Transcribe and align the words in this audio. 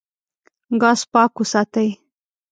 ګاز 0.81 1.01
پاک 1.13 1.31
وساتئ. 1.39 1.89